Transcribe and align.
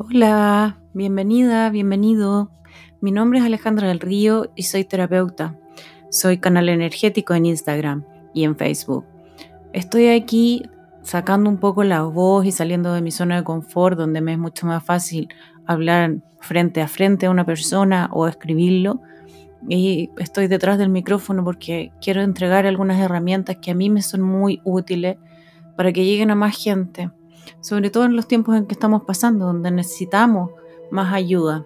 Hola, 0.00 0.78
bienvenida, 0.94 1.68
bienvenido. 1.70 2.52
Mi 3.00 3.10
nombre 3.10 3.40
es 3.40 3.44
Alejandra 3.44 3.88
del 3.88 3.98
Río 3.98 4.48
y 4.54 4.62
soy 4.62 4.84
terapeuta. 4.84 5.58
Soy 6.08 6.38
canal 6.38 6.68
energético 6.68 7.34
en 7.34 7.46
Instagram 7.46 8.04
y 8.32 8.44
en 8.44 8.54
Facebook. 8.54 9.04
Estoy 9.72 10.06
aquí 10.10 10.62
sacando 11.02 11.50
un 11.50 11.58
poco 11.58 11.82
la 11.82 12.04
voz 12.04 12.46
y 12.46 12.52
saliendo 12.52 12.92
de 12.92 13.02
mi 13.02 13.10
zona 13.10 13.38
de 13.38 13.42
confort 13.42 13.98
donde 13.98 14.20
me 14.20 14.34
es 14.34 14.38
mucho 14.38 14.68
más 14.68 14.84
fácil 14.84 15.30
hablar 15.66 16.18
frente 16.38 16.80
a 16.80 16.86
frente 16.86 17.26
a 17.26 17.30
una 17.30 17.44
persona 17.44 18.08
o 18.12 18.28
escribirlo. 18.28 19.00
Y 19.68 20.10
estoy 20.18 20.46
detrás 20.46 20.78
del 20.78 20.90
micrófono 20.90 21.42
porque 21.42 21.90
quiero 22.00 22.22
entregar 22.22 22.66
algunas 22.66 23.00
herramientas 23.00 23.56
que 23.56 23.72
a 23.72 23.74
mí 23.74 23.90
me 23.90 24.02
son 24.02 24.20
muy 24.20 24.60
útiles 24.62 25.16
para 25.76 25.92
que 25.92 26.04
lleguen 26.04 26.30
a 26.30 26.36
más 26.36 26.56
gente 26.56 27.10
sobre 27.60 27.90
todo 27.90 28.04
en 28.04 28.16
los 28.16 28.28
tiempos 28.28 28.56
en 28.56 28.66
que 28.66 28.74
estamos 28.74 29.02
pasando, 29.02 29.46
donde 29.46 29.70
necesitamos 29.70 30.50
más 30.90 31.12
ayuda. 31.12 31.64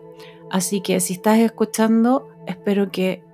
Así 0.51 0.81
que 0.81 1.01
si 1.01 1.15
estás 1.15 1.39
escuchando, 1.39 2.29
espero 2.47 2.91
que 2.91 3.25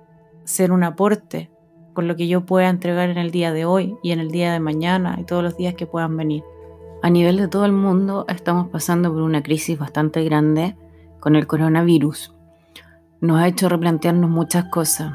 ser 0.43 0.71
un 0.71 0.83
aporte 0.83 1.51
con 1.93 2.07
lo 2.07 2.15
que 2.15 2.27
yo 2.27 2.45
pueda 2.45 2.69
entregar 2.69 3.09
en 3.09 3.17
el 3.17 3.31
día 3.31 3.51
de 3.51 3.65
hoy 3.65 3.97
y 4.01 4.11
en 4.11 4.19
el 4.19 4.31
día 4.31 4.53
de 4.53 4.59
mañana 4.59 5.17
y 5.19 5.25
todos 5.25 5.43
los 5.43 5.57
días 5.57 5.75
que 5.75 5.85
puedan 5.85 6.15
venir. 6.15 6.43
A 7.01 7.09
nivel 7.09 7.37
de 7.37 7.47
todo 7.47 7.65
el 7.65 7.71
mundo 7.71 8.25
estamos 8.27 8.69
pasando 8.69 9.11
por 9.11 9.21
una 9.21 9.43
crisis 9.43 9.77
bastante 9.77 10.23
grande 10.23 10.75
con 11.19 11.35
el 11.35 11.47
coronavirus. 11.47 12.33
Nos 13.21 13.39
ha 13.39 13.47
hecho 13.47 13.69
replantearnos 13.69 14.29
muchas 14.29 14.65
cosas 14.65 15.13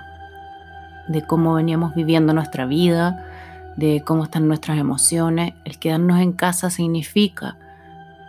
de 1.08 1.26
cómo 1.26 1.54
veníamos 1.54 1.94
viviendo 1.94 2.32
nuestra 2.32 2.66
vida, 2.66 3.33
de 3.76 4.02
cómo 4.04 4.24
están 4.24 4.48
nuestras 4.48 4.78
emociones. 4.78 5.54
El 5.64 5.78
quedarnos 5.78 6.20
en 6.20 6.32
casa 6.32 6.70
significa 6.70 7.56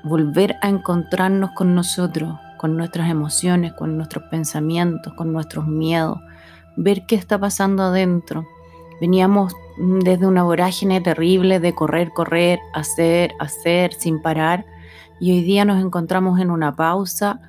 volver 0.04 0.56
a 0.62 0.70
encontrarnos 0.70 1.52
con 1.52 1.76
nosotros, 1.76 2.38
con 2.58 2.78
nuestras 2.78 3.10
emociones, 3.10 3.74
con 3.74 3.98
nuestros 3.98 4.26
pensamientos, 4.30 5.14
con 5.14 5.34
nuestros 5.34 5.68
miedos, 5.68 6.20
ver 6.76 7.06
qué 7.06 7.16
está 7.16 7.40
pasando 7.40 7.84
adentro. 7.84 8.46
Veníamos 9.02 9.54
desde 9.78 10.26
una 10.26 10.44
vorágine 10.44 11.02
terrible 11.02 11.60
de 11.60 11.74
correr, 11.74 12.12
correr, 12.12 12.60
hacer, 12.74 13.34
hacer 13.40 13.94
sin 13.94 14.22
parar 14.22 14.66
y 15.20 15.32
hoy 15.32 15.44
día 15.44 15.66
nos 15.66 15.84
encontramos 15.84 16.40
en 16.40 16.52
una 16.52 16.76
pausa 16.76 17.40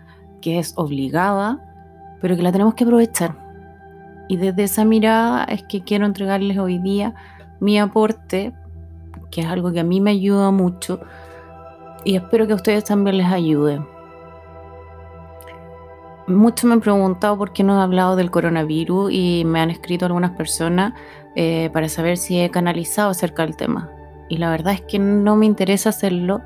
que 0.40 0.58
es 0.58 0.72
obligada, 0.76 1.60
pero 2.20 2.36
que 2.36 2.42
la 2.42 2.52
tenemos 2.52 2.74
que 2.74 2.84
aprovechar. 2.84 3.36
Y 4.28 4.36
desde 4.36 4.64
esa 4.64 4.84
mirada 4.84 5.44
es 5.44 5.62
que 5.64 5.82
quiero 5.82 6.06
entregarles 6.06 6.58
hoy 6.58 6.78
día 6.78 7.14
mi 7.60 7.78
aporte, 7.78 8.52
que 9.30 9.42
es 9.42 9.46
algo 9.46 9.72
que 9.72 9.80
a 9.80 9.84
mí 9.84 10.00
me 10.00 10.10
ayuda 10.12 10.50
mucho 10.50 11.00
y 12.04 12.16
espero 12.16 12.46
que 12.46 12.52
a 12.52 12.56
ustedes 12.56 12.84
también 12.84 13.18
les 13.18 13.26
ayude. 13.26 13.80
Muchos 16.28 16.64
me 16.64 16.74
han 16.74 16.80
preguntado 16.80 17.36
por 17.38 17.52
qué 17.52 17.62
no 17.62 17.78
he 17.78 17.82
hablado 17.82 18.16
del 18.16 18.30
coronavirus 18.30 19.12
y 19.12 19.44
me 19.44 19.60
han 19.60 19.70
escrito 19.70 20.06
algunas 20.06 20.32
personas 20.32 20.94
eh, 21.34 21.70
para 21.72 21.88
saber 21.88 22.16
si 22.16 22.40
he 22.40 22.50
canalizado 22.50 23.10
acerca 23.10 23.44
del 23.44 23.56
tema. 23.56 23.90
Y 24.28 24.38
la 24.38 24.50
verdad 24.50 24.74
es 24.74 24.80
que 24.80 24.98
no 24.98 25.36
me 25.36 25.46
interesa 25.46 25.90
hacerlo 25.90 26.42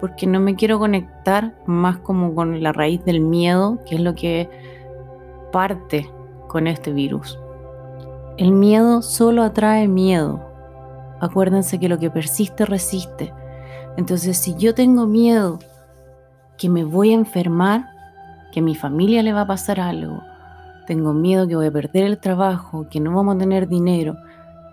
porque 0.00 0.26
no 0.26 0.38
me 0.38 0.54
quiero 0.54 0.78
conectar 0.78 1.54
más 1.66 1.98
como 1.98 2.34
con 2.34 2.62
la 2.62 2.72
raíz 2.72 3.04
del 3.04 3.20
miedo, 3.20 3.78
que 3.86 3.96
es 3.96 4.00
lo 4.00 4.14
que 4.14 4.48
parte 5.50 6.10
con 6.48 6.66
este 6.66 6.92
virus. 6.92 7.38
El 8.36 8.52
miedo 8.52 9.00
solo 9.02 9.42
atrae 9.42 9.88
miedo, 9.88 10.44
Acuérdense 11.24 11.78
que 11.78 11.88
lo 11.88 11.98
que 11.98 12.10
persiste 12.10 12.66
resiste. 12.66 13.32
Entonces, 13.96 14.36
si 14.36 14.54
yo 14.56 14.74
tengo 14.74 15.06
miedo 15.06 15.58
que 16.58 16.68
me 16.68 16.84
voy 16.84 17.12
a 17.12 17.14
enfermar, 17.14 17.88
que 18.52 18.60
a 18.60 18.62
mi 18.62 18.74
familia 18.74 19.22
le 19.22 19.32
va 19.32 19.42
a 19.42 19.46
pasar 19.46 19.80
algo, 19.80 20.22
tengo 20.86 21.14
miedo 21.14 21.48
que 21.48 21.56
voy 21.56 21.66
a 21.66 21.72
perder 21.72 22.04
el 22.04 22.18
trabajo, 22.18 22.86
que 22.90 23.00
no 23.00 23.14
vamos 23.14 23.36
a 23.36 23.38
tener 23.38 23.68
dinero, 23.68 24.16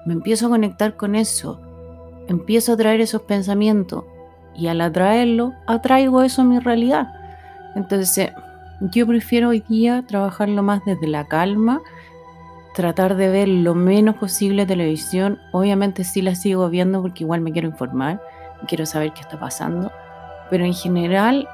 me 0.05 0.13
empiezo 0.13 0.47
a 0.47 0.49
conectar 0.49 0.97
con 0.97 1.15
eso, 1.15 1.61
empiezo 2.27 2.73
a 2.73 2.77
traer 2.77 3.01
esos 3.01 3.21
pensamientos 3.21 4.03
y 4.55 4.67
al 4.67 4.81
atraerlo, 4.81 5.53
atraigo 5.67 6.21
eso 6.21 6.41
a 6.41 6.45
mi 6.45 6.59
realidad. 6.59 7.07
Entonces, 7.75 8.31
yo 8.81 9.07
prefiero 9.07 9.49
hoy 9.49 9.63
día 9.69 10.03
trabajarlo 10.05 10.63
más 10.63 10.81
desde 10.85 11.07
la 11.07 11.27
calma, 11.27 11.81
tratar 12.73 13.15
de 13.15 13.29
ver 13.29 13.47
lo 13.47 13.75
menos 13.75 14.15
posible 14.15 14.65
televisión. 14.65 15.39
Obviamente 15.51 16.03
sí 16.03 16.21
la 16.21 16.35
sigo 16.35 16.69
viendo 16.69 17.01
porque 17.01 17.23
igual 17.23 17.41
me 17.41 17.51
quiero 17.51 17.67
informar, 17.67 18.21
quiero 18.67 18.85
saber 18.85 19.13
qué 19.13 19.21
está 19.21 19.39
pasando, 19.39 19.91
pero 20.49 20.65
en 20.65 20.73
general 20.73 21.47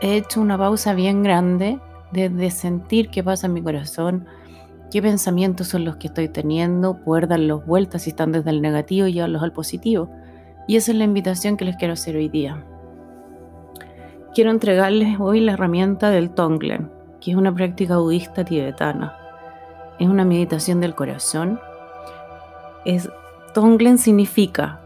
he 0.00 0.16
hecho 0.16 0.40
una 0.40 0.58
pausa 0.58 0.94
bien 0.94 1.22
grande 1.22 1.78
de, 2.12 2.50
sentir 2.50 3.10
qué 3.10 3.22
pasa 3.22 3.46
en 3.46 3.52
mi 3.52 3.62
corazón, 3.62 4.26
qué 4.90 5.02
pensamientos 5.02 5.68
son 5.68 5.84
los 5.84 5.96
que 5.96 6.06
estoy 6.06 6.28
teniendo, 6.28 6.98
poder 7.04 7.28
darlos 7.28 7.66
vueltas 7.66 8.02
si 8.02 8.10
están 8.10 8.32
desde 8.32 8.50
el 8.50 8.62
negativo 8.62 9.06
y 9.06 9.12
llevarlos 9.12 9.42
al 9.42 9.52
positivo. 9.52 10.10
Y 10.66 10.76
esa 10.76 10.92
es 10.92 10.98
la 10.98 11.04
invitación 11.04 11.56
que 11.56 11.64
les 11.64 11.76
quiero 11.76 11.92
hacer 11.92 12.16
hoy 12.16 12.28
día. 12.28 12.64
Quiero 14.34 14.50
entregarles 14.50 15.18
hoy 15.20 15.40
la 15.40 15.52
herramienta 15.52 16.10
del 16.10 16.30
Tonglen, 16.30 16.90
que 17.20 17.30
es 17.30 17.36
una 17.36 17.54
práctica 17.54 17.98
budista 17.98 18.44
tibetana 18.44 19.25
es 19.98 20.08
una 20.08 20.24
meditación 20.24 20.80
del 20.80 20.94
corazón. 20.94 21.60
Es, 22.84 23.10
Tonglen 23.54 23.98
significa 23.98 24.80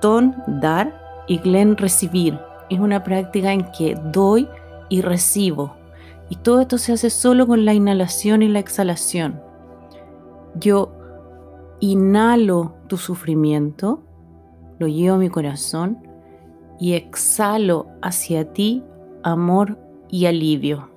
ton, 0.00 0.34
dar, 0.46 1.00
y 1.26 1.38
Glen, 1.38 1.76
recibir. 1.76 2.38
Es 2.68 2.80
una 2.80 3.04
práctica 3.04 3.52
en 3.52 3.70
que 3.70 3.94
doy 4.12 4.48
y 4.88 5.00
recibo. 5.02 5.76
Y 6.28 6.36
todo 6.36 6.60
esto 6.60 6.78
se 6.78 6.92
hace 6.92 7.10
solo 7.10 7.46
con 7.46 7.64
la 7.64 7.74
inhalación 7.74 8.42
y 8.42 8.48
la 8.48 8.58
exhalación. 8.58 9.40
Yo 10.56 10.92
inhalo 11.80 12.74
tu 12.88 12.96
sufrimiento, 12.96 14.02
lo 14.78 14.88
llevo 14.88 15.16
a 15.16 15.18
mi 15.18 15.28
corazón 15.28 15.98
y 16.80 16.94
exhalo 16.94 17.86
hacia 18.02 18.52
ti 18.52 18.82
amor 19.22 19.78
y 20.08 20.26
alivio. 20.26 20.90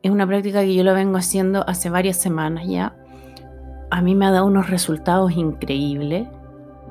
Es 0.00 0.12
una 0.12 0.28
práctica 0.28 0.60
que 0.60 0.76
yo 0.76 0.84
lo 0.84 0.94
vengo 0.94 1.18
haciendo 1.18 1.68
hace 1.68 1.90
varias 1.90 2.16
semanas 2.16 2.68
ya. 2.68 2.96
A 3.90 4.00
mí 4.00 4.14
me 4.14 4.26
ha 4.26 4.30
dado 4.30 4.46
unos 4.46 4.70
resultados 4.70 5.32
increíbles. 5.32 6.28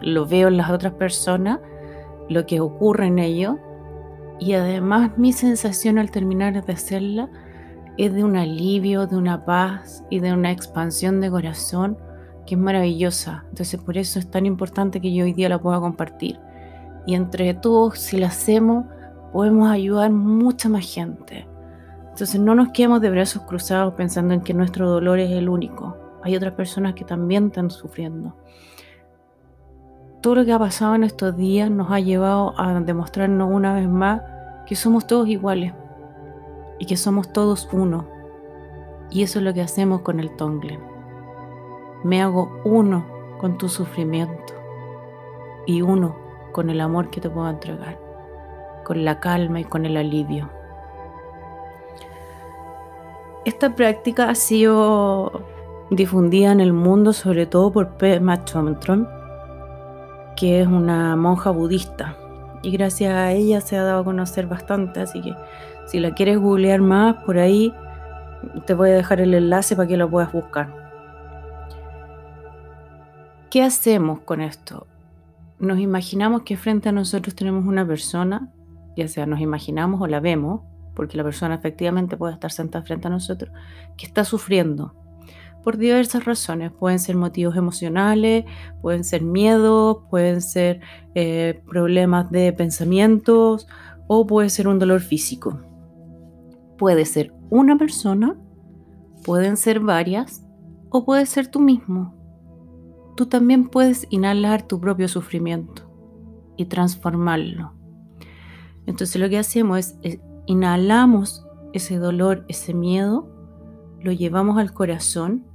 Lo 0.01 0.25
veo 0.25 0.49
en 0.49 0.57
las 0.57 0.69
otras 0.71 0.91
personas, 0.93 1.59
lo 2.27 2.45
que 2.45 2.59
ocurre 2.59 3.07
en 3.07 3.19
ellos. 3.19 3.55
Y 4.39 4.53
además 4.53 5.17
mi 5.17 5.31
sensación 5.31 5.99
al 5.99 6.11
terminar 6.11 6.65
de 6.65 6.73
hacerla 6.73 7.29
es 7.95 8.13
de 8.13 8.25
un 8.25 8.35
alivio, 8.35 9.07
de 9.07 9.15
una 9.15 9.45
paz 9.45 10.03
y 10.09 10.19
de 10.19 10.33
una 10.33 10.51
expansión 10.51 11.21
de 11.21 11.31
corazón 11.31 11.97
que 12.45 12.55
es 12.55 12.61
maravillosa. 12.61 13.45
Entonces 13.49 13.79
por 13.79 13.97
eso 13.97 14.19
es 14.19 14.29
tan 14.29 14.45
importante 14.45 14.99
que 14.99 15.13
yo 15.13 15.23
hoy 15.23 15.31
día 15.31 15.47
la 15.47 15.61
pueda 15.61 15.79
compartir. 15.79 16.41
Y 17.05 17.15
entre 17.15 17.53
todos, 17.53 17.99
si 17.99 18.17
la 18.17 18.27
hacemos, 18.27 18.85
podemos 19.31 19.69
ayudar 19.69 20.11
mucha 20.11 20.67
más 20.67 20.85
gente. 20.93 21.46
Entonces 22.17 22.41
no 22.41 22.55
nos 22.55 22.69
quedemos 22.69 22.99
de 22.99 23.11
brazos 23.11 23.43
cruzados 23.43 23.93
pensando 23.93 24.33
en 24.33 24.41
que 24.41 24.55
nuestro 24.55 24.89
dolor 24.89 25.19
es 25.19 25.29
el 25.29 25.47
único. 25.47 25.95
Hay 26.23 26.35
otras 26.35 26.53
personas 26.53 26.95
que 26.95 27.05
también 27.05 27.45
están 27.45 27.69
sufriendo. 27.69 28.33
Todo 30.19 30.33
lo 30.33 30.43
que 30.43 30.51
ha 30.51 30.57
pasado 30.57 30.95
en 30.95 31.03
estos 31.03 31.37
días 31.37 31.69
nos 31.69 31.91
ha 31.91 31.99
llevado 31.99 32.59
a 32.59 32.73
demostrarnos 32.79 33.51
una 33.51 33.75
vez 33.75 33.87
más 33.87 34.23
que 34.65 34.75
somos 34.75 35.05
todos 35.05 35.27
iguales 35.27 35.75
y 36.79 36.87
que 36.87 36.97
somos 36.97 37.31
todos 37.31 37.69
uno. 37.71 38.07
Y 39.11 39.21
eso 39.21 39.37
es 39.37 39.45
lo 39.45 39.53
que 39.53 39.61
hacemos 39.61 40.01
con 40.01 40.19
el 40.19 40.35
Tonglen. 40.37 40.79
Me 42.03 42.23
hago 42.23 42.49
uno 42.65 43.05
con 43.39 43.59
tu 43.59 43.69
sufrimiento 43.69 44.55
y 45.67 45.83
uno 45.83 46.15
con 46.51 46.71
el 46.71 46.81
amor 46.81 47.11
que 47.11 47.21
te 47.21 47.29
puedo 47.29 47.47
entregar, 47.47 47.99
con 48.85 49.05
la 49.05 49.19
calma 49.19 49.59
y 49.59 49.65
con 49.65 49.85
el 49.85 49.97
alivio. 49.97 50.56
Esta 53.45 53.75
práctica 53.75 54.29
ha 54.29 54.35
sido 54.35 55.43
difundida 55.89 56.51
en 56.51 56.59
el 56.59 56.73
mundo 56.73 57.13
sobre 57.13 57.45
todo 57.45 57.71
por 57.71 57.97
Pema 57.97 58.43
Chomtron, 58.43 59.07
que 60.35 60.61
es 60.61 60.67
una 60.67 61.15
monja 61.15 61.51
budista. 61.51 62.17
Y 62.61 62.71
gracias 62.71 63.13
a 63.13 63.31
ella 63.31 63.61
se 63.61 63.77
ha 63.77 63.83
dado 63.83 64.01
a 64.01 64.03
conocer 64.03 64.47
bastante, 64.47 64.99
así 64.99 65.21
que 65.21 65.35
si 65.85 65.99
la 65.99 66.13
quieres 66.13 66.39
googlear 66.39 66.81
más, 66.81 67.15
por 67.23 67.37
ahí 67.37 67.73
te 68.65 68.73
voy 68.73 68.89
a 68.89 68.95
dejar 68.95 69.21
el 69.21 69.33
enlace 69.33 69.75
para 69.75 69.87
que 69.87 69.97
lo 69.97 70.09
puedas 70.09 70.31
buscar. 70.31 70.75
¿Qué 73.49 73.63
hacemos 73.63 74.19
con 74.19 74.41
esto? 74.41 74.87
Nos 75.59 75.79
imaginamos 75.79 76.43
que 76.43 76.57
frente 76.57 76.89
a 76.89 76.91
nosotros 76.91 77.33
tenemos 77.33 77.65
una 77.65 77.87
persona, 77.87 78.51
ya 78.97 79.07
sea 79.07 79.25
nos 79.25 79.39
imaginamos 79.39 80.01
o 80.01 80.07
la 80.07 80.19
vemos, 80.19 80.61
porque 80.97 81.15
la 81.15 81.23
persona 81.23 81.53
efectivamente 81.53 82.17
puede 82.17 82.33
estar 82.33 82.51
sentada 82.51 82.83
frente 82.83 83.05
a 83.05 83.11
nosotros, 83.11 83.51
que 83.97 84.07
está 84.07 84.25
sufriendo 84.25 84.95
por 85.63 85.77
diversas 85.77 86.25
razones. 86.25 86.71
Pueden 86.71 86.97
ser 86.97 87.15
motivos 87.15 87.55
emocionales, 87.55 88.45
pueden 88.81 89.03
ser 89.03 89.21
miedos, 89.21 89.99
pueden 90.09 90.41
ser 90.41 90.81
eh, 91.13 91.61
problemas 91.67 92.31
de 92.31 92.51
pensamientos, 92.51 93.67
o 94.07 94.25
puede 94.25 94.49
ser 94.49 94.67
un 94.67 94.79
dolor 94.79 95.01
físico. 95.01 95.61
Puede 96.79 97.05
ser 97.05 97.31
una 97.51 97.77
persona, 97.77 98.35
pueden 99.23 99.55
ser 99.55 99.79
varias 99.79 100.43
o 100.89 101.05
puede 101.05 101.27
ser 101.27 101.45
tú 101.47 101.59
mismo. 101.59 102.15
Tú 103.15 103.27
también 103.27 103.67
puedes 103.67 104.07
inhalar 104.09 104.63
tu 104.63 104.79
propio 104.79 105.07
sufrimiento 105.07 105.83
y 106.57 106.65
transformarlo. 106.65 107.73
Entonces 108.87 109.21
lo 109.21 109.29
que 109.29 109.37
hacemos 109.37 109.77
es, 109.77 109.99
es 110.01 110.19
inhalamos 110.47 111.45
ese 111.73 111.97
dolor, 111.97 112.45
ese 112.47 112.73
miedo, 112.73 113.29
lo 114.01 114.11
llevamos 114.11 114.57
al 114.57 114.73
corazón, 114.73 115.45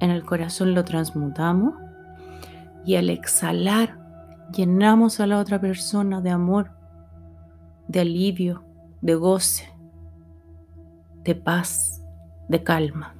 en 0.00 0.10
el 0.10 0.24
corazón 0.24 0.74
lo 0.74 0.84
transmutamos 0.84 1.74
y 2.84 2.94
al 2.96 3.10
exhalar 3.10 3.98
llenamos 4.54 5.20
a 5.20 5.26
la 5.26 5.38
otra 5.38 5.60
persona 5.60 6.20
de 6.20 6.30
amor, 6.30 6.70
de 7.88 8.00
alivio, 8.00 8.64
de 9.00 9.14
goce, 9.14 9.68
de 11.24 11.34
paz, 11.34 12.02
de 12.48 12.62
calma. 12.62 13.14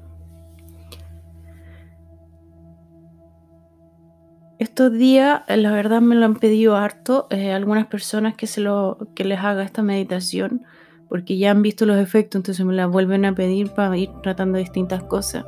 Estos 4.58 4.92
días, 4.92 5.42
la 5.46 5.70
verdad, 5.70 6.00
me 6.00 6.16
lo 6.16 6.24
han 6.24 6.34
pedido 6.34 6.74
harto 6.74 7.28
eh, 7.30 7.52
algunas 7.52 7.86
personas 7.86 8.34
que, 8.34 8.48
se 8.48 8.60
lo, 8.60 8.98
que 9.14 9.24
les 9.24 9.38
haga 9.38 9.62
esta 9.62 9.82
meditación, 9.82 10.64
porque 11.08 11.38
ya 11.38 11.50
han 11.50 11.62
visto 11.62 11.86
los 11.86 11.98
efectos, 11.98 12.40
entonces 12.40 12.64
me 12.64 12.74
la 12.74 12.86
vuelven 12.86 13.24
a 13.24 13.34
pedir 13.34 13.70
para 13.70 13.96
ir 13.96 14.10
tratando 14.22 14.58
distintas 14.58 15.02
cosas. 15.02 15.46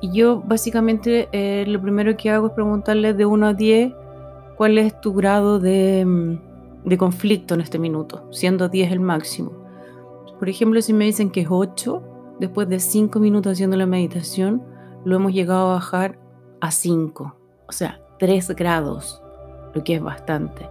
Y 0.00 0.12
yo 0.12 0.40
básicamente 0.40 1.28
eh, 1.32 1.64
lo 1.66 1.80
primero 1.80 2.16
que 2.16 2.30
hago 2.30 2.48
es 2.48 2.52
preguntarles 2.52 3.16
de 3.16 3.26
1 3.26 3.46
a 3.46 3.54
10 3.54 3.92
cuál 4.56 4.78
es 4.78 5.00
tu 5.00 5.12
grado 5.12 5.58
de, 5.58 6.04
mm, 6.04 6.88
de 6.88 6.98
conflicto 6.98 7.54
en 7.54 7.60
este 7.60 7.78
minuto, 7.78 8.26
siendo 8.30 8.68
10 8.68 8.92
el 8.92 9.00
máximo. 9.00 9.52
Por 10.38 10.48
ejemplo, 10.48 10.80
si 10.82 10.92
me 10.92 11.04
dicen 11.04 11.30
que 11.30 11.40
es 11.40 11.48
8, 11.50 12.02
después 12.38 12.68
de 12.68 12.78
5 12.78 13.18
minutos 13.18 13.52
haciendo 13.52 13.76
la 13.76 13.86
meditación, 13.86 14.62
lo 15.04 15.16
hemos 15.16 15.32
llegado 15.32 15.70
a 15.70 15.74
bajar 15.74 16.18
a 16.60 16.70
5. 16.70 17.36
O 17.66 17.72
sea, 17.72 18.00
3 18.18 18.54
grados, 18.54 19.20
lo 19.74 19.82
que 19.82 19.96
es 19.96 20.02
bastante. 20.02 20.68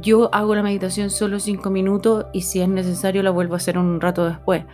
Yo 0.00 0.34
hago 0.34 0.54
la 0.54 0.62
meditación 0.62 1.10
solo 1.10 1.40
5 1.40 1.70
minutos 1.70 2.26
y 2.32 2.42
si 2.42 2.60
es 2.60 2.68
necesario 2.68 3.22
la 3.22 3.30
vuelvo 3.30 3.54
a 3.54 3.56
hacer 3.56 3.78
un 3.78 4.00
rato 4.00 4.26
después. 4.26 4.64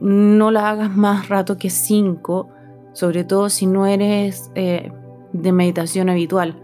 No 0.00 0.50
la 0.50 0.70
hagas 0.70 0.96
más 0.96 1.28
rato 1.28 1.58
que 1.58 1.70
5, 1.70 2.48
sobre 2.92 3.24
todo 3.24 3.48
si 3.48 3.66
no 3.66 3.86
eres 3.86 4.50
eh, 4.54 4.90
de 5.32 5.52
meditación 5.52 6.08
habitual, 6.08 6.56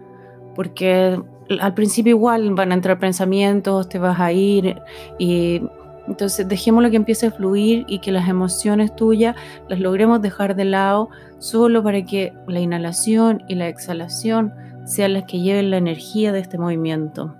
porque 0.54 1.20
al 1.60 1.74
principio 1.74 2.10
igual 2.10 2.52
van 2.54 2.72
a 2.72 2.74
entrar 2.74 2.98
pensamientos, 2.98 3.88
te 3.88 3.98
vas 3.98 4.18
a 4.20 4.32
ir 4.32 4.80
y 5.18 5.62
entonces 6.06 6.48
dejémoslo 6.48 6.90
que 6.90 6.96
empiece 6.96 7.26
a 7.26 7.30
fluir 7.30 7.84
y 7.86 7.98
que 7.98 8.12
las 8.12 8.28
emociones 8.28 8.96
tuyas 8.96 9.36
las 9.68 9.78
logremos 9.78 10.22
dejar 10.22 10.56
de 10.56 10.64
lado 10.64 11.10
solo 11.38 11.82
para 11.82 12.02
que 12.04 12.32
la 12.46 12.60
inhalación 12.60 13.42
y 13.46 13.54
la 13.54 13.68
exhalación 13.68 14.52
sean 14.88 15.12
las 15.12 15.24
que 15.24 15.40
lleven 15.40 15.70
la 15.70 15.76
energía 15.76 16.32
de 16.32 16.40
este 16.40 16.56
movimiento. 16.56 17.34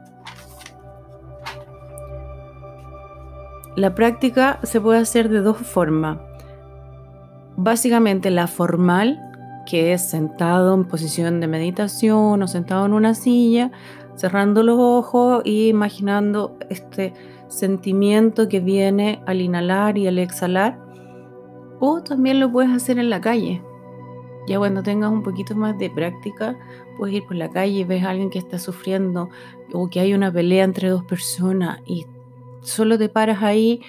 La 3.74 3.94
práctica 3.94 4.58
se 4.64 4.80
puede 4.80 4.98
hacer 4.98 5.30
de 5.30 5.40
dos 5.40 5.56
formas. 5.56 6.18
Básicamente 7.56 8.30
la 8.30 8.48
formal, 8.48 9.18
que 9.66 9.92
es 9.94 10.02
sentado 10.10 10.74
en 10.74 10.84
posición 10.84 11.40
de 11.40 11.46
meditación 11.46 12.42
o 12.42 12.46
sentado 12.48 12.84
en 12.84 12.92
una 12.92 13.14
silla, 13.14 13.70
cerrando 14.14 14.62
los 14.62 14.78
ojos 14.78 15.42
y 15.44 15.68
imaginando 15.68 16.58
este 16.68 17.14
sentimiento 17.48 18.48
que 18.48 18.60
viene 18.60 19.22
al 19.26 19.40
inhalar 19.40 19.96
y 19.96 20.06
al 20.06 20.18
exhalar. 20.18 20.78
O 21.80 22.02
también 22.02 22.40
lo 22.40 22.52
puedes 22.52 22.72
hacer 22.72 22.98
en 22.98 23.08
la 23.08 23.20
calle. 23.20 23.62
Ya 24.48 24.56
cuando 24.56 24.82
tengas 24.82 25.12
un 25.12 25.22
poquito 25.22 25.54
más 25.54 25.78
de 25.78 25.90
práctica, 25.90 26.56
puedes 26.96 27.16
ir 27.16 27.26
por 27.26 27.36
la 27.36 27.50
calle 27.50 27.80
y 27.80 27.84
ves 27.84 28.02
a 28.02 28.10
alguien 28.10 28.30
que 28.30 28.38
está 28.38 28.58
sufriendo 28.58 29.28
o 29.74 29.90
que 29.90 30.00
hay 30.00 30.14
una 30.14 30.32
pelea 30.32 30.64
entre 30.64 30.88
dos 30.88 31.04
personas 31.04 31.80
y 31.84 32.06
solo 32.62 32.96
te 32.96 33.10
paras 33.10 33.42
ahí 33.42 33.82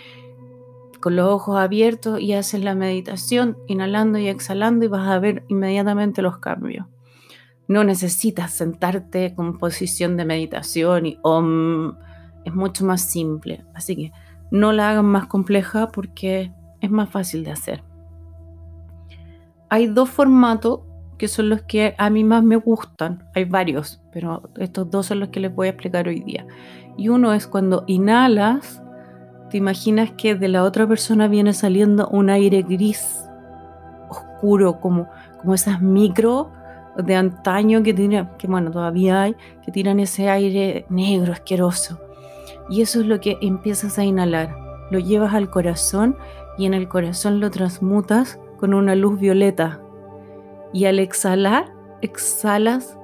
con 1.00 1.16
los 1.16 1.30
ojos 1.30 1.58
abiertos 1.58 2.20
y 2.20 2.34
haces 2.34 2.62
la 2.62 2.76
meditación, 2.76 3.58
inhalando 3.68 4.20
y 4.20 4.28
exhalando 4.28 4.84
y 4.84 4.90
vas 4.90 5.08
a 5.08 5.18
ver 5.20 5.46
inmediatamente 5.48 6.22
los 6.22 6.40
cambios. 6.40 6.88
No 7.70 7.86
necesitas 7.86 8.52
sentarte 8.54 9.34
con 9.36 9.60
posición 9.60 10.18
de 10.18 10.26
meditación 10.26 11.06
y 11.06 11.18
om 11.22 11.96
es 12.44 12.54
mucho 12.54 12.84
más 12.84 13.10
simple. 13.10 13.64
Así 13.74 13.96
que 13.96 14.12
no 14.52 14.74
la 14.74 14.90
hagan 14.90 15.06
más 15.06 15.28
compleja 15.28 15.88
porque 15.88 16.52
es 16.82 16.92
más 16.92 17.10
fácil 17.10 17.46
de 17.46 17.52
hacer. 17.52 17.89
Hay 19.70 19.88
dos 19.88 20.10
formatos 20.10 20.82
que 21.20 21.28
son 21.28 21.50
los 21.50 21.62
que 21.62 21.94
a 21.98 22.10
mí 22.10 22.24
más 22.24 22.44
me 22.44 22.56
gustan. 22.56 23.30
Hay 23.36 23.46
varios, 23.46 24.02
pero 24.12 24.50
estos 24.58 24.90
dos 24.90 25.08
son 25.08 25.20
los 25.20 25.30
que 25.30 25.40
les 25.40 25.54
voy 25.54 25.68
a 25.68 25.72
explicar 25.72 26.08
hoy 26.08 26.22
día. 26.22 26.48
Y 26.98 27.10
uno 27.10 27.34
es 27.34 27.46
cuando 27.46 27.84
inhalas, 27.86 28.82
te 29.52 29.58
imaginas 29.58 30.12
que 30.12 30.36
de 30.36 30.48
la 30.48 30.64
otra 30.64 30.88
persona 30.88 31.28
viene 31.28 31.54
saliendo 31.54 32.08
un 32.08 32.30
aire 32.30 32.64
gris, 32.64 33.26
oscuro, 34.10 34.80
como, 34.80 35.08
como 35.42 35.54
esas 35.54 35.82
micro 35.82 36.52
de 36.98 37.16
antaño 37.16 37.84
que 37.84 37.94
tiran, 37.94 38.32
que 38.38 38.48
bueno, 38.48 38.72
todavía 38.72 39.24
hay, 39.24 39.36
que 39.64 39.72
tiran 39.72 40.00
ese 40.00 40.30
aire 40.30 40.86
negro, 40.90 41.34
asqueroso. 41.34 42.00
Y 42.70 42.82
eso 42.82 43.02
es 43.02 43.08
lo 43.08 43.20
que 43.20 43.38
empiezas 43.42 44.00
a 44.00 44.06
inhalar. 44.06 44.56
Lo 44.90 45.00
llevas 45.00 45.34
al 45.34 45.50
corazón 45.50 46.16
y 46.58 46.66
en 46.66 46.74
el 46.74 46.88
corazón 46.88 47.40
lo 47.40 47.52
transmutas 47.52 48.40
con 48.60 48.74
una 48.74 48.96
luz 48.96 49.20
violeta. 49.20 49.82
Y 50.74 50.86
al 50.86 51.00
exhalar, 51.00 51.74
exhalas 52.02 52.98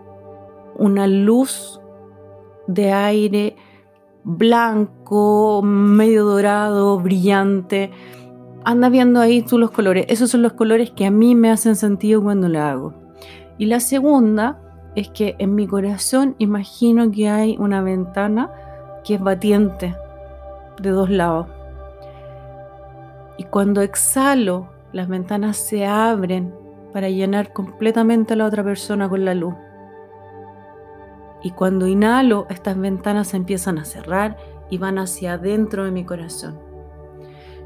una 0.78 1.08
luz 1.08 1.80
de 2.68 2.92
aire 2.92 3.56
blanco, 4.24 5.62
medio 5.64 6.26
dorado, 6.26 7.00
brillante. 7.00 7.92
Anda 8.64 8.90
viendo 8.90 9.22
ahí 9.22 9.42
tú 9.42 9.58
los 9.58 9.72
colores. 9.72 10.06
Esos 10.10 10.32
son 10.32 10.42
los 10.42 10.54
colores 10.54 10.92
que 10.92 11.06
a 11.06 11.12
mí 11.12 11.36
me 11.36 11.52
hacen 11.52 11.76
sentido 11.76 12.22
cuando 12.22 12.50
lo 12.50 12.62
hago. 12.62 12.94
Y 13.58 13.68
la 13.68 13.80
segunda 13.80 14.60
es 14.96 15.10
que 15.10 15.36
en 15.40 15.56
mi 15.56 15.68
corazón 15.68 16.36
imagino 16.40 17.12
que 17.12 17.30
hay 17.30 17.56
una 17.60 17.82
ventana 17.82 18.52
que 19.04 19.16
es 19.16 19.22
batiente 19.22 19.96
de 20.82 20.90
dos 20.90 21.10
lados. 21.10 21.48
Y 23.38 23.44
cuando 23.44 23.82
exhalo, 23.82 24.70
las 24.96 25.10
ventanas 25.10 25.58
se 25.58 25.86
abren 25.86 26.56
para 26.94 27.10
llenar 27.10 27.52
completamente 27.52 28.32
a 28.32 28.38
la 28.38 28.46
otra 28.46 28.64
persona 28.64 29.10
con 29.10 29.26
la 29.26 29.34
luz. 29.34 29.54
Y 31.44 31.52
cuando 31.52 31.86
inhalo, 31.86 32.48
estas 32.50 32.78
ventanas 32.78 33.28
se 33.28 33.36
empiezan 33.36 33.78
a 33.78 33.84
cerrar 33.84 34.38
y 34.70 34.78
van 34.78 34.98
hacia 34.98 35.34
adentro 35.34 35.84
de 35.84 35.92
mi 35.92 36.06
corazón. 36.06 36.58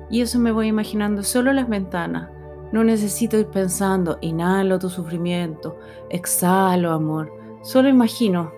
Y 0.09 0.21
eso 0.21 0.39
me 0.39 0.51
voy 0.51 0.69
imaginando 0.69 1.21
solo 1.21 1.53
las 1.53 1.69
ventanas. 1.69 2.31
No 2.71 2.83
necesito 2.83 3.38
ir 3.38 3.45
pensando, 3.45 4.17
inhalo 4.21 4.79
tu 4.79 4.89
sufrimiento, 4.89 5.77
exhalo 6.09 6.93
amor. 6.93 7.31
Solo 7.62 7.89
imagino 7.89 8.51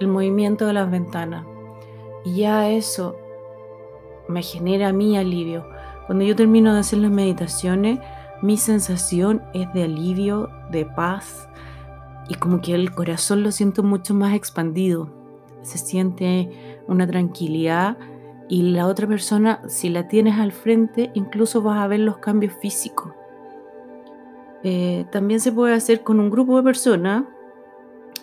el 0.00 0.08
movimiento 0.08 0.66
de 0.66 0.72
las 0.72 0.90
ventanas. 0.90 1.46
Y 2.24 2.38
ya 2.38 2.68
eso 2.70 3.14
me 4.26 4.42
genera 4.42 4.92
mi 4.92 5.16
alivio. 5.16 5.64
Cuando 6.06 6.24
yo 6.24 6.36
termino 6.36 6.74
de 6.74 6.80
hacer 6.80 6.98
las 6.98 7.10
meditaciones, 7.10 7.98
mi 8.42 8.56
sensación 8.56 9.42
es 9.54 9.72
de 9.72 9.84
alivio, 9.84 10.50
de 10.70 10.84
paz 10.84 11.48
y 12.28 12.34
como 12.34 12.60
que 12.60 12.74
el 12.74 12.94
corazón 12.94 13.42
lo 13.42 13.50
siento 13.50 13.82
mucho 13.82 14.14
más 14.14 14.34
expandido. 14.34 15.08
Se 15.62 15.78
siente 15.78 16.50
una 16.86 17.06
tranquilidad 17.06 17.96
y 18.48 18.72
la 18.72 18.86
otra 18.86 19.06
persona, 19.06 19.62
si 19.68 19.88
la 19.88 20.08
tienes 20.08 20.38
al 20.38 20.52
frente, 20.52 21.10
incluso 21.14 21.62
vas 21.62 21.78
a 21.78 21.86
ver 21.86 22.00
los 22.00 22.18
cambios 22.18 22.52
físicos. 22.60 23.12
Eh, 24.62 25.06
también 25.10 25.40
se 25.40 25.52
puede 25.52 25.74
hacer 25.74 26.02
con 26.02 26.20
un 26.20 26.30
grupo 26.30 26.56
de 26.58 26.62
personas. 26.62 27.24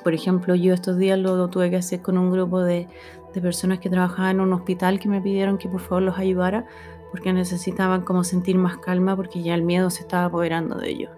Por 0.04 0.14
ejemplo, 0.14 0.54
yo 0.54 0.74
estos 0.74 0.98
días 0.98 1.18
lo 1.18 1.48
tuve 1.50 1.72
que 1.72 1.78
hacer 1.78 2.02
con 2.02 2.18
un 2.18 2.32
grupo 2.32 2.62
de, 2.62 2.88
de 3.34 3.42
personas 3.42 3.80
que 3.80 3.90
trabajaban 3.90 4.36
en 4.36 4.42
un 4.42 4.54
hospital 4.54 5.00
que 5.00 5.10
me 5.10 5.22
pidieron 5.22 5.58
que 5.58 5.70
por 5.70 5.80
favor 5.80 6.04
los 6.04 6.18
ayudara 6.18 6.66
porque 7.12 7.34
necesitaban 7.34 8.02
como 8.02 8.24
sentir 8.24 8.58
más 8.58 8.78
calma 8.78 9.16
porque 9.16 9.44
ya 9.44 9.54
el 9.54 9.62
miedo 9.62 9.90
se 9.90 10.02
estaba 10.02 10.26
apoderando 10.26 10.78
de 10.78 10.90
ellos. 10.90 11.12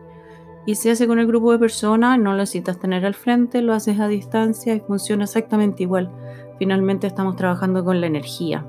Y 0.65 0.75
se 0.75 0.91
hace 0.91 1.07
con 1.07 1.19
el 1.19 1.27
grupo 1.27 1.51
de 1.51 1.59
personas, 1.59 2.17
no 2.17 2.31
lo 2.31 2.37
necesitas 2.37 2.79
tener 2.79 3.05
al 3.05 3.13
frente, 3.13 3.61
lo 3.61 3.73
haces 3.73 3.99
a 3.99 4.07
distancia 4.07 4.73
y 4.73 4.79
funciona 4.79 5.25
exactamente 5.25 5.83
igual. 5.83 6.11
Finalmente 6.57 7.07
estamos 7.07 7.35
trabajando 7.35 7.83
con 7.83 8.01
la 8.01 8.07
energía. 8.07 8.65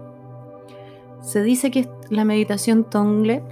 Se 1.20 1.42
dice 1.42 1.70
que 1.70 1.88
la 2.10 2.24
meditación 2.24 2.84
Tongle 2.84 3.42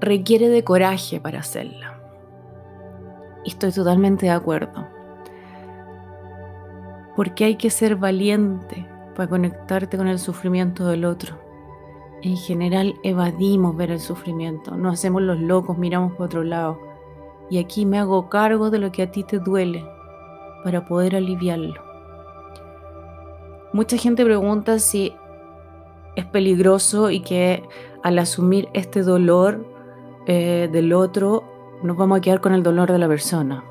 requiere 0.00 0.48
de 0.48 0.64
coraje 0.64 1.20
para 1.20 1.40
hacerla. 1.40 2.00
Y 3.44 3.50
estoy 3.50 3.72
totalmente 3.72 4.26
de 4.26 4.32
acuerdo 4.32 4.94
porque 7.16 7.44
hay 7.44 7.56
que 7.56 7.70
ser 7.70 7.96
valiente 7.96 8.86
para 9.14 9.28
conectarte 9.28 9.96
con 9.96 10.08
el 10.08 10.18
sufrimiento 10.18 10.86
del 10.86 11.04
otro. 11.04 11.38
En 12.24 12.38
general 12.38 12.98
evadimos 13.02 13.76
ver 13.76 13.90
el 13.90 14.00
sufrimiento, 14.00 14.78
nos 14.78 14.94
hacemos 14.94 15.20
los 15.20 15.38
locos, 15.38 15.76
miramos 15.76 16.12
para 16.12 16.24
otro 16.24 16.42
lado. 16.42 16.80
Y 17.50 17.58
aquí 17.58 17.84
me 17.84 17.98
hago 17.98 18.30
cargo 18.30 18.70
de 18.70 18.78
lo 18.78 18.90
que 18.90 19.02
a 19.02 19.10
ti 19.10 19.24
te 19.24 19.38
duele 19.38 19.84
para 20.64 20.86
poder 20.86 21.16
aliviarlo. 21.16 21.74
Mucha 23.74 23.98
gente 23.98 24.24
pregunta 24.24 24.78
si 24.78 25.14
es 26.16 26.24
peligroso 26.24 27.10
y 27.10 27.20
que 27.20 27.62
al 28.02 28.18
asumir 28.18 28.70
este 28.72 29.02
dolor 29.02 29.66
eh, 30.24 30.70
del 30.72 30.94
otro 30.94 31.44
nos 31.82 31.94
vamos 31.98 32.16
a 32.16 32.20
quedar 32.22 32.40
con 32.40 32.54
el 32.54 32.62
dolor 32.62 32.90
de 32.90 33.00
la 33.00 33.08
persona. 33.08 33.64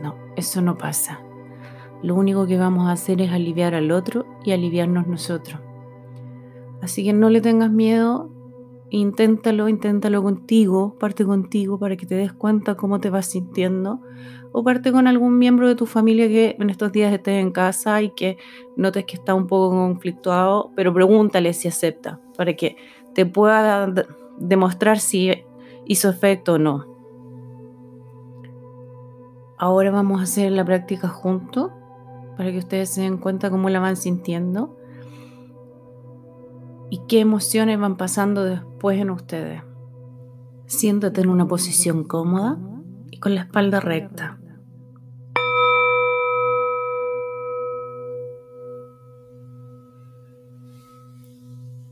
No, 0.00 0.14
eso 0.36 0.62
no 0.62 0.78
pasa. 0.78 1.18
Lo 2.00 2.14
único 2.14 2.46
que 2.46 2.58
vamos 2.58 2.88
a 2.88 2.92
hacer 2.92 3.20
es 3.20 3.32
aliviar 3.32 3.74
al 3.74 3.90
otro 3.90 4.24
y 4.44 4.52
aliviarnos 4.52 5.08
nosotros. 5.08 5.65
Así 6.82 7.04
que 7.04 7.12
no 7.12 7.30
le 7.30 7.40
tengas 7.40 7.70
miedo, 7.70 8.30
inténtalo, 8.90 9.68
inténtalo 9.68 10.22
contigo, 10.22 10.96
parte 10.98 11.24
contigo 11.24 11.78
para 11.78 11.96
que 11.96 12.06
te 12.06 12.14
des 12.14 12.32
cuenta 12.32 12.76
cómo 12.76 13.00
te 13.00 13.10
vas 13.10 13.26
sintiendo 13.26 14.00
o 14.52 14.62
parte 14.62 14.92
con 14.92 15.06
algún 15.06 15.38
miembro 15.38 15.68
de 15.68 15.74
tu 15.74 15.86
familia 15.86 16.28
que 16.28 16.56
en 16.58 16.70
estos 16.70 16.92
días 16.92 17.12
esté 17.12 17.40
en 17.40 17.50
casa 17.50 18.00
y 18.00 18.10
que 18.10 18.38
notes 18.76 19.04
que 19.04 19.16
está 19.16 19.34
un 19.34 19.46
poco 19.46 19.70
conflictuado, 19.70 20.70
pero 20.74 20.94
pregúntale 20.94 21.52
si 21.52 21.68
acepta 21.68 22.20
para 22.36 22.54
que 22.54 22.76
te 23.14 23.26
pueda 23.26 23.92
demostrar 24.38 24.98
si 24.98 25.44
hizo 25.84 26.08
efecto 26.08 26.54
o 26.54 26.58
no. 26.58 26.86
Ahora 29.58 29.90
vamos 29.90 30.20
a 30.20 30.24
hacer 30.24 30.52
la 30.52 30.64
práctica 30.64 31.08
juntos 31.08 31.70
para 32.36 32.50
que 32.50 32.58
ustedes 32.58 32.90
se 32.90 33.02
den 33.02 33.18
cuenta 33.18 33.50
cómo 33.50 33.70
la 33.70 33.80
van 33.80 33.96
sintiendo 33.96 34.76
y 36.90 37.02
qué 37.08 37.20
emociones 37.20 37.78
van 37.78 37.96
pasando 37.96 38.44
después 38.44 39.00
en 39.00 39.10
ustedes. 39.10 39.62
Siéntate 40.66 41.20
en 41.20 41.28
una 41.28 41.46
posición 41.46 42.04
cómoda 42.04 42.58
y 43.10 43.18
con 43.18 43.34
la 43.34 43.42
espalda 43.42 43.80
recta. 43.80 44.38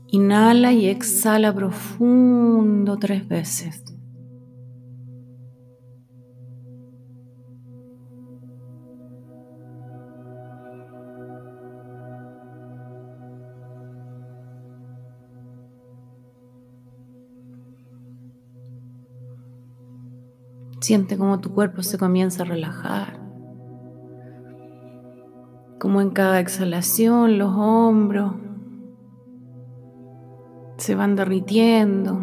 Inhala 0.07 0.71
y 0.71 0.87
exhala 0.87 1.53
profundo 1.53 2.97
tres 2.97 3.27
veces. 3.27 3.94
Siente 20.81 21.17
cómo 21.17 21.39
tu 21.39 21.53
cuerpo 21.53 21.83
se 21.83 21.97
comienza 21.97 22.43
a 22.43 22.45
relajar. 22.45 23.19
Como 25.79 26.01
en 26.01 26.11
cada 26.11 26.39
exhalación 26.39 27.37
los 27.37 27.53
hombros 27.55 28.33
se 30.77 30.95
van 30.95 31.15
derritiendo. 31.15 32.19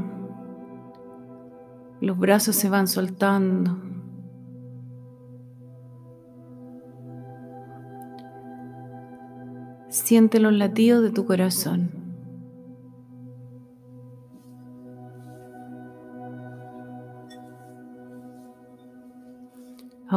Los 2.00 2.18
brazos 2.18 2.56
se 2.56 2.68
van 2.68 2.88
soltando. 2.88 3.78
Siente 9.88 10.40
los 10.40 10.52
latidos 10.52 11.02
de 11.02 11.10
tu 11.10 11.26
corazón. 11.26 12.01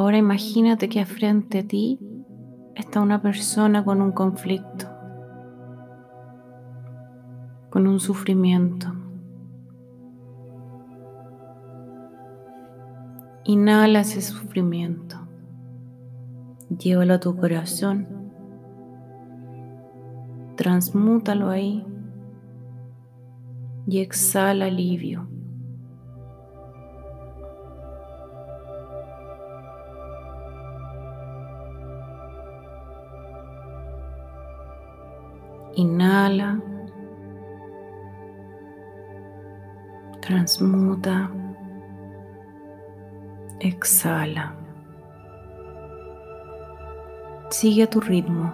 Ahora 0.06 0.20
imagínate 0.20 0.88
que 0.88 1.04
frente 1.04 1.58
a 1.58 1.68
ti 1.68 2.00
está 2.76 3.02
una 3.02 3.24
persona 3.24 3.84
con 3.84 4.04
un 4.04 4.12
conflicto, 4.12 4.86
con 7.72 7.88
un 7.88 8.00
sufrimiento. 8.00 8.94
Inhala 13.46 14.02
ese 14.02 14.22
sufrimiento, 14.22 15.18
llévalo 16.70 17.16
a 17.16 17.20
tu 17.20 17.36
corazón, 17.36 18.08
transmútalo 20.56 21.50
ahí 21.50 21.84
y 23.88 24.02
exhala 24.02 24.66
alivio. 24.66 25.35
Inhala. 35.75 36.60
Transmuta. 40.22 41.29
Exhala. 43.60 44.55
Sigue 47.50 47.84
a 47.84 47.89
tu 47.89 48.00
ritmo. 48.00 48.53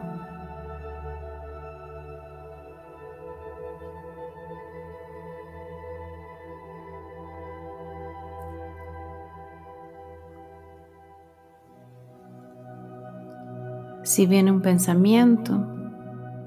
Si 14.04 14.26
viene 14.26 14.52
un 14.52 14.62
pensamiento, 14.62 15.81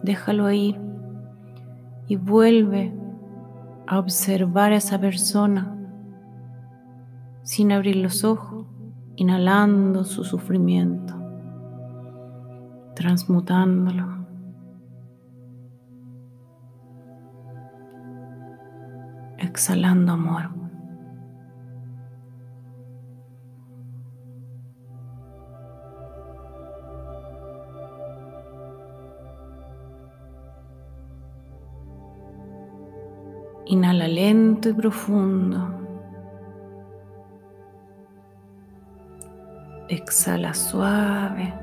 déjalo 0.04 0.44
ahí 0.44 0.78
y 2.06 2.16
vuelve 2.16 2.92
a 3.86 3.98
observar 3.98 4.72
a 4.72 4.76
esa 4.76 5.00
persona 5.00 5.70
sin 7.42 7.72
abrir 7.72 7.96
los 7.96 8.24
ojos, 8.24 8.66
inhalando 9.16 10.04
su 10.04 10.24
sufrimiento, 10.24 11.14
transmutándolo. 12.94 14.14
Exhalando 19.38 20.12
amor. 20.12 20.63
Lento 34.08 34.68
y 34.68 34.72
profundo. 34.74 35.80
Exhala 39.88 40.52
suave 40.52 41.54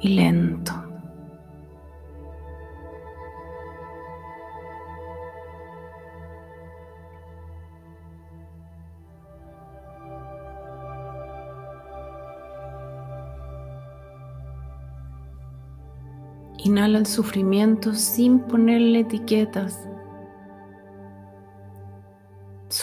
y 0.00 0.08
lento. 0.08 0.72
Inhala 16.64 16.98
el 16.98 17.06
sufrimiento 17.06 17.94
sin 17.94 18.40
ponerle 18.40 19.00
etiquetas 19.00 19.88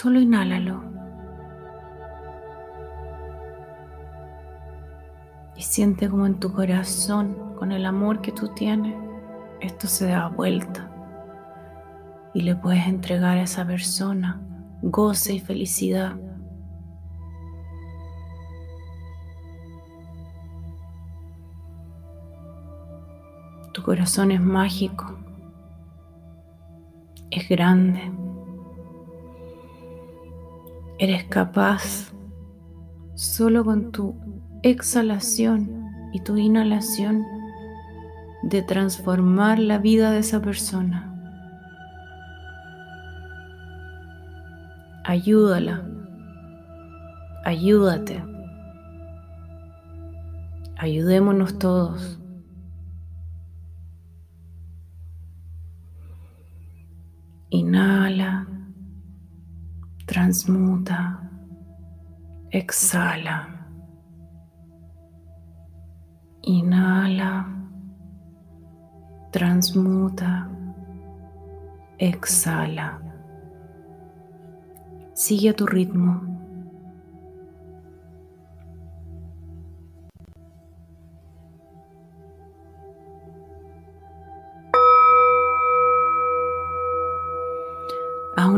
Solo 0.06 0.20
inhálalo. 0.20 0.84
Y 5.56 5.64
siente 5.64 6.08
como 6.08 6.28
en 6.28 6.40
tu 6.40 6.54
corazón, 6.54 7.56
con 7.58 7.72
el 7.72 7.88
amor 7.88 8.22
que 8.22 8.32
tú 8.32 8.50
tienes, 8.50 8.96
esto 9.62 9.88
se 9.88 10.10
da 10.10 10.28
vuelta. 10.28 10.92
Y 12.36 12.42
le 12.42 12.56
puedes 12.56 12.86
entregar 12.86 13.40
a 13.40 13.42
esa 13.42 13.66
persona 13.66 14.40
goce 14.84 15.34
y 15.34 15.40
felicidad. 15.40 16.16
Tu 23.74 23.82
corazón 23.82 24.30
es 24.30 24.40
mágico, 24.40 25.18
es 27.32 27.50
grande. 27.50 28.25
Eres 30.98 31.26
capaz 31.26 32.14
solo 33.16 33.66
con 33.66 33.92
tu 33.92 34.16
exhalación 34.64 35.90
y 36.14 36.22
tu 36.22 36.38
inhalación 36.38 37.26
de 38.44 38.62
transformar 38.62 39.60
la 39.60 39.78
vida 39.78 40.12
de 40.12 40.20
esa 40.20 40.42
persona. 40.42 41.12
Ayúdala. 45.04 45.84
Ayúdate. 47.44 48.24
Ayudémonos 50.78 51.60
todos. 51.60 52.20
Transmuta, 60.26 61.22
exhala. 62.52 63.48
Inhala, 66.42 67.46
transmuta, 69.32 70.50
exhala. 72.00 73.00
Sigue 75.14 75.50
a 75.50 75.54
tu 75.54 75.68
ritmo. 75.68 76.35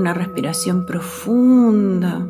Una 0.08 0.14
respiración 0.14 0.86
profunda 0.86 2.26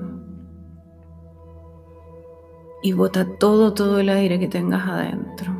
y 2.81 2.91
bota 2.93 3.37
todo, 3.37 3.75
todo 3.75 3.99
el 3.99 4.09
aire 4.09 4.39
que 4.39 4.47
tengas 4.47 4.89
adentro. 4.89 5.53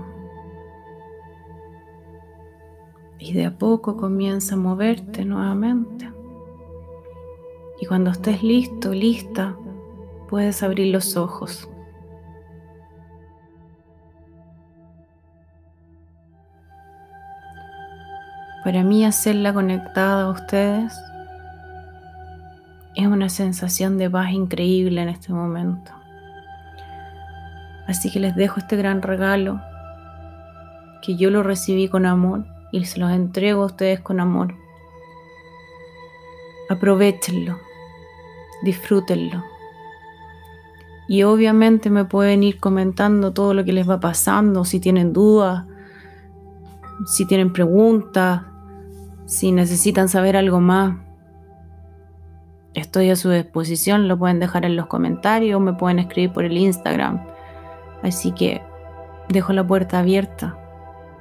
Y 3.20 3.34
de 3.34 3.46
a 3.46 3.56
poco 3.56 3.98
comienza 3.98 4.56
a 4.56 4.58
moverte 4.58 5.26
nuevamente. 5.26 6.12
Y 7.80 7.86
cuando 7.86 8.10
estés 8.10 8.42
listo, 8.42 8.96
lista, 8.96 9.56
puedes 10.28 10.64
abrir 10.64 10.92
los 10.92 11.18
ojos. 11.18 11.70
Para 18.64 18.84
mí 18.84 19.06
hacerla 19.06 19.54
conectada 19.54 20.24
a 20.24 20.32
ustedes 20.32 21.00
es 22.98 23.06
una 23.06 23.30
sensación 23.30 24.00
de 24.00 24.10
paz 24.10 24.32
increíble 24.32 25.04
en 25.04 25.10
este 25.10 25.32
momento. 25.32 25.92
Así 27.88 28.12
que 28.12 28.20
les 28.20 28.36
dejo 28.36 28.60
este 28.60 28.76
gran 28.76 29.04
regalo 29.04 29.62
que 31.04 31.16
yo 31.16 31.30
lo 31.30 31.44
recibí 31.44 31.88
con 31.90 32.08
amor 32.08 32.46
y 32.72 32.86
se 32.86 33.00
los 33.00 33.12
entrego 33.12 33.62
a 33.62 33.68
ustedes 33.68 34.00
con 34.00 34.20
amor. 34.20 34.56
Aprovechenlo, 36.72 37.60
disfrútenlo. 38.64 39.44
Y 41.08 41.22
obviamente 41.22 41.92
me 41.92 42.04
pueden 42.04 42.42
ir 42.42 42.60
comentando 42.60 43.32
todo 43.32 43.54
lo 43.54 43.64
que 43.64 43.74
les 43.74 43.88
va 43.88 44.00
pasando, 44.00 44.66
si 44.66 44.80
tienen 44.80 45.14
dudas, 45.14 45.66
si 47.06 47.28
tienen 47.28 47.54
preguntas, 47.54 48.42
si 49.28 49.52
necesitan 49.52 50.10
saber 50.10 50.36
algo 50.36 50.60
más. 50.60 51.07
Estoy 52.78 53.10
a 53.10 53.16
su 53.16 53.32
disposición, 53.32 54.08
lo 54.08 54.20
pueden 54.20 54.40
dejar 54.40 54.64
en 54.64 54.76
los 54.76 54.86
comentarios, 54.86 55.60
me 55.60 55.74
pueden 55.74 55.98
escribir 55.98 56.32
por 56.32 56.46
el 56.46 56.56
Instagram. 56.56 57.26
Así 58.04 58.32
que 58.34 58.62
dejo 59.30 59.52
la 59.52 59.66
puerta 59.66 59.98
abierta 59.98 60.56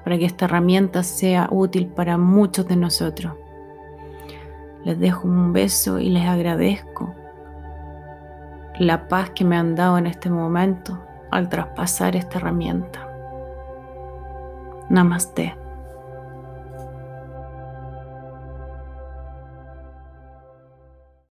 para 0.05 0.19
que 0.19 0.27
esta 0.27 0.45
herramienta 0.45 1.03
sea 1.03 1.49
útil 1.51 1.87
para 1.87 2.19
muchos 2.19 2.69
de 2.69 2.77
nosotros. 2.77 3.33
Les 4.85 4.99
dejo 4.99 5.27
un 5.27 5.55
beso 5.55 5.99
y 5.99 6.11
les 6.11 6.27
agradezco 6.27 7.15
la 8.79 9.09
paz 9.09 9.31
que 9.31 9.47
me 9.47 9.57
han 9.57 9.75
dado 9.77 9.97
en 9.97 10.07
este 10.07 10.29
momento 10.29 11.03
al 11.31 11.49
traspasar 11.49 12.17
esta 12.17 12.37
herramienta. 12.37 13.09
Namaste. 14.91 15.57